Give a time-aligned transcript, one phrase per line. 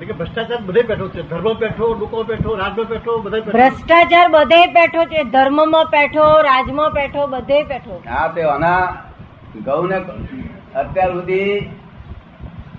[0.00, 1.22] ભ્રષ્ટાચાર બધે પેઠો છે.
[1.22, 5.24] ધર્મ પેઠો લોકો પેઠો રાજમાં પેઠો બધે ભ્રષ્ટાચાર બધે પેઠો છે.
[5.24, 8.42] ધર્મમાં પેઠો રાજમાં બેઠો બધે પેઠો હા તે
[9.64, 9.96] ઘઉ ને
[10.74, 11.70] અત્યાર સુધી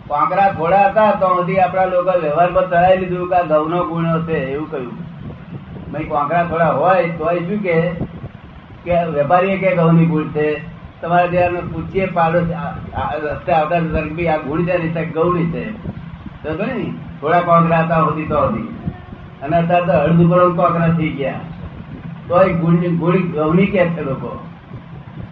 [0.08, 4.38] કોંકરા ઘોડા હતા તો સુધી આપણા લોકો વ્યવહારમાં ચડાવી લીધું કે આ ઘઉંનો ગુણો છે
[4.54, 4.98] એવું કહ્યું.
[5.92, 7.78] ભાઈ કોંકરા થોડા હોય તો શું કે?
[8.86, 10.48] કે વેપારીએ કે ઘઉંની ગુણ છે?
[11.02, 14.90] તમારે ત્યાં પૂછીએ પાડો રસ્તે આવતા બી આ ગુણ છે ને
[15.34, 15.64] ની છે.
[16.44, 16.94] તો ને?
[17.22, 18.68] થોડા કોંકરા હતા હોતી તો હતી.
[19.44, 21.40] અને અત્યારે તો અડધું કરોડ કોંકરા થઈ ગયા.
[22.28, 24.46] તો એ ગુણી ગુણ ઘઉંની કે છે લોકો?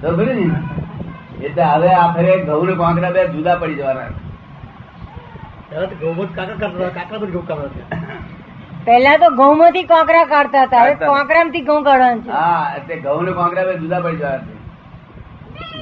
[0.01, 0.59] સમજે ને?
[1.45, 4.07] એટલે હવે આખરે ઘઉં ને કોંકરા બે જુદા પડી જવાના.
[5.69, 7.69] પેલા તો ઘઉં કાઢતા હતા.
[8.85, 10.93] પહેલા તો ઘઉં માંથી કોકરા કાઢતા હતા હવે.
[10.93, 12.29] કોકરા થી ઘઉં કાઢવાનું છે.
[12.29, 14.55] હા એટલે ઘઉં ને કોકરા બે જુદા પડી જવાના છે.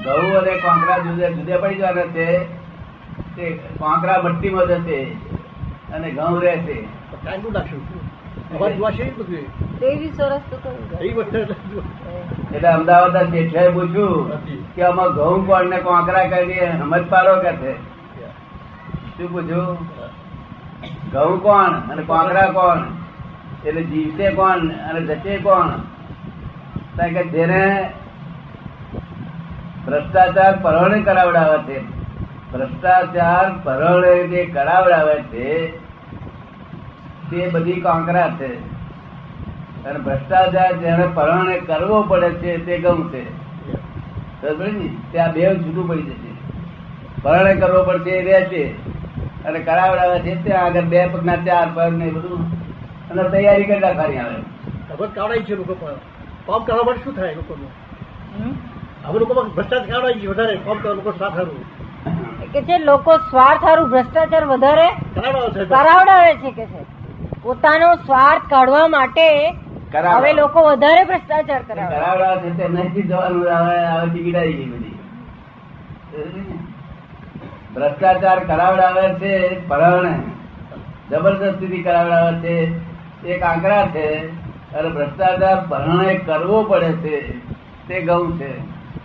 [0.05, 2.27] ઘઉં અને કોંકરા જુદા જુદા પડી જવાના છે.
[3.35, 5.17] તે કોંકરા મટ્ટીમાં જશે
[5.93, 6.77] અને ઘઉં દુઆ છે.
[12.55, 14.45] એટલે અમદાવાદ શેઠે પૂછ્યું
[14.75, 17.73] કે આમાં ઘઉં કોણ ને કોંકરા કરી સમજ પાડો કે છે?
[19.17, 19.77] શું પૂછ્યું?
[21.11, 22.77] ઘઉં કોણ અને કોંકરા કોણ?
[23.65, 25.69] એટલે જીવશે કોણ અને જશે કોણ?
[26.97, 27.93] કારણ કે જેને
[29.85, 31.79] ભ્રષ્ટાચાર પરણે કરાવડાવે છે.
[32.53, 35.47] ભ્રષ્ટાચાર પરણે જે કરાવડાવે છે.
[37.29, 38.73] તે બધી કોંકરા છે.
[39.85, 44.71] અને ભ્રષ્ટાચાર જેને પરણે કરવો પડે છે તે ગમશે છે.
[44.71, 44.89] ને?
[45.11, 46.31] ત્યાં બે જુદું પડી જશે.
[47.21, 48.63] પરણે કરવો પડશે એ રહેશે.
[49.45, 52.39] અને કરાવડાવે છે ત્યાં આગળ બે પગના ચાર પગ ને બધું.
[53.09, 54.35] અને તૈયારી કરી રાખવાની આવે.
[54.89, 56.59] ખબર કાવડાય છે લોકો પણ.
[56.65, 57.71] કરવા માટે શું થાય લોકોનું?
[59.05, 60.55] હવે લોકોમાં ભ્રષ્ટાચાર કાવડાય છે વધારે.
[60.55, 61.83] ફોર્મ કરવા લોકો સાથ હારું.
[62.51, 64.89] કે છે લોકો સ્વાર્થ હારું ભ્રષ્ટાચાર વધારે
[65.69, 67.02] કરાવડાવે છે કે છે?
[67.43, 69.27] પોતાનો સ્વાર્થ કાઢવા માટે.
[69.93, 71.95] હવે લોકો વધારે ભ્રષ્ટાચાર કરાવે.
[71.95, 74.95] કરાવડાવે છે જવાનું આવે આવે ટિકિટ આવી ગઈ બધી.
[77.75, 79.33] ભ્રષ્ટાચાર કરાવડાવે છે
[79.67, 80.13] પરણે
[81.09, 82.55] જબરદસ્તીથી કરાવડાવે છે.
[83.25, 84.05] એક આંકડા છે
[84.75, 87.17] અને ભ્રષ્ટાચાર ભરણે કરવો પડે છે.
[87.87, 88.51] તે ઘઉં છે.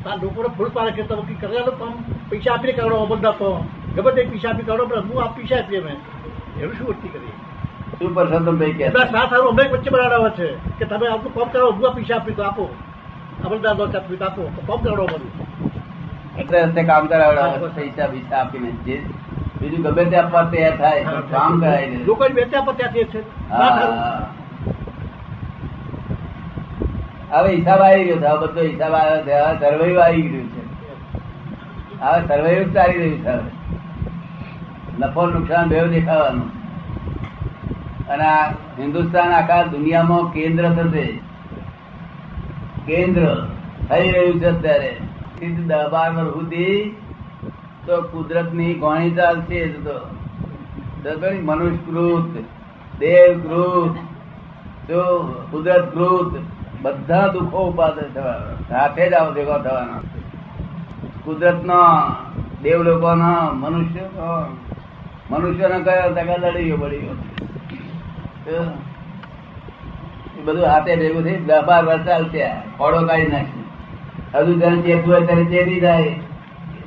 [0.06, 1.94] આ લોકોને ફૂલ પાડે કે તમે કરેલો પણ
[2.31, 3.50] પૈસા આપીને કાઢો બધા નાખો
[3.97, 5.98] ગમે તે પૈસા આપી પણ હું આ પૈસા આપીએ મેં
[6.60, 7.34] એવું શું વૃત્તિ કરી
[8.00, 10.48] શું પરસોત્તમભાઈ કે બધા સાથ હારું અમને વચ્ચે બનાવડાવે છે
[10.78, 12.64] કે તમે આટલું કોમ કરો ઊભા પીસા આપી તો આપો.
[13.44, 14.42] અમલદાર દોસ્ત આપી તો આપો.
[14.66, 15.32] કામ કરાવો બધું
[16.41, 18.97] એટલે રસ્તે કામ કરાવડાવે પૈસા પૈસા આપીને જે
[19.60, 23.20] બીજું ગમે તે આપવા તૈયાર થાય કામ કરાય દે લોકો વેચ્યા પર ત્યાંથી છે.
[27.32, 28.28] હવે હિસાબ આવી ગયો છે.
[28.28, 29.34] હવે બધો હિસાબ આવ્યો છે.
[29.41, 30.62] હવે સર્વૈવ આવી ગયું છે.
[32.03, 33.34] હવે સર્વૈવ ચાલી રહ્યું છે
[35.00, 36.48] નફો નુકસાન બે દેખાવાનું.
[38.09, 41.21] અને આ હિન્દુસ્તાન આખા દુનિયામાં કેન્દ્ર થશે.
[42.87, 43.49] કેન્દ્ર
[43.89, 44.97] થઈ રહ્યું છે અત્યારે.
[45.39, 46.97] સિદ્ધ દરબાર સુધી
[47.87, 50.01] તો કુદરતની ગોણી ચાલશે જ તો.
[51.45, 52.45] મનુષ્યકૃત,
[52.99, 53.97] દેવકૃત
[54.89, 55.03] જો
[55.51, 56.43] કુદરતકૃત,
[56.83, 60.01] બધા દુઃખો ઉપાદન થવાના સાથે જ આવો ભેગો થવાના.
[61.25, 61.81] કુદરતનો
[62.63, 64.01] દેવ લોકોનો મનુષ્ય
[65.31, 67.15] મનુષ્યનો કયો ટકા લડી ગયો પડી ગયો
[70.44, 72.44] બધું હાથે ભેગું થઈ દસ બાર વર્ષ ચાલશે.
[72.44, 72.60] આ.
[72.78, 73.64] ખોડો કાઢી નાખી.
[74.34, 76.14] હજુ જેને ચેતવું હોય ત્યારે ચેતી જાય.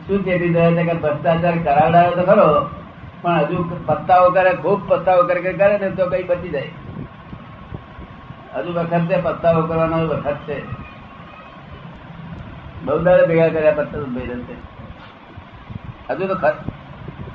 [0.08, 2.70] શું ચેતી જાય કે ભ્રષ્ટાચાર કરાવડાવે તો ખરો.
[3.22, 6.70] પણ હજુ પત્તાઓ કરે, ખૂબ પત્તાઓ કરે કરે ને તો કઈ બચી જાય.
[8.56, 10.82] હજુ વખત છે, પત્તાઓ કરવાનો વખત છે.
[12.86, 14.72] બહુ દાડે ભેગા કર્યા પત્તા ભાઈ છે
[16.10, 16.36] હજુ તો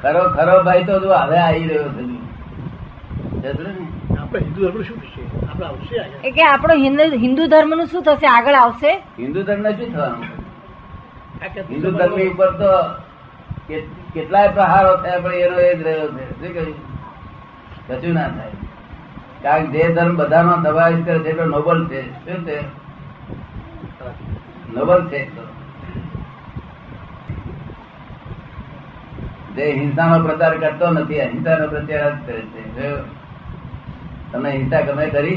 [0.02, 2.06] ખરો ખરો ભાઈ તો હજુ હવે આવી રહ્યો છે.
[3.62, 3.95] ને?
[6.30, 6.74] કે આપણો
[7.16, 8.26] હિન્દુ ધર્મનું શું થશે?
[8.26, 9.02] આગળ આવશે?
[9.18, 10.24] હિન્દુ ધર્મ શું થવાનું?
[11.70, 12.92] હિન્દુ ધર્મ ઉપર તો
[14.12, 16.30] કેટલાય પ્રહારો થયા પણ એનો એ જ રહ્યો છે.
[16.30, 16.74] શું કહ્યું?
[17.88, 18.50] કશું ના થાય.
[19.42, 22.02] કારણ કે જે ધર્મ બધાનો દબાવ કરે છે એટલો નોબલ છે.
[22.10, 22.60] શું છે?
[24.74, 25.46] નોબલ છે
[29.54, 32.62] જે હિંસાનો પ્રચાર કરતો નથી અહિંસાનો પ્રચાર જ કરે છે.
[32.74, 33.04] જો
[34.36, 35.36] તમને હિંસા ગમે કરી